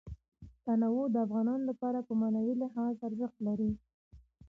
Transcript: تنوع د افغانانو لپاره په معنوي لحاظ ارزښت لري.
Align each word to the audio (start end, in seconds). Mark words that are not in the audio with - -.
تنوع 0.65 1.05
د 1.11 1.15
افغانانو 1.25 1.63
لپاره 1.71 1.99
په 2.07 2.13
معنوي 2.21 2.53
لحاظ 2.63 2.93
ارزښت 3.07 3.37
لري. 3.47 3.71